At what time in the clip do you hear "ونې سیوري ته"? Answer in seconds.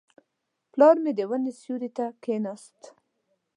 1.29-2.05